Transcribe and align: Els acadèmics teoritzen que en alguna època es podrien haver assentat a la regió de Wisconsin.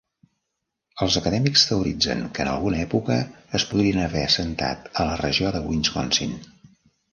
Els 1.05 1.17
acadèmics 1.19 1.65
teoritzen 1.71 2.23
que 2.37 2.43
en 2.47 2.49
alguna 2.55 2.81
època 2.87 3.19
es 3.61 3.67
podrien 3.75 4.01
haver 4.07 4.25
assentat 4.31 4.91
a 5.05 5.09
la 5.11 5.21
regió 5.23 5.55
de 5.59 5.65
Wisconsin. 5.71 6.37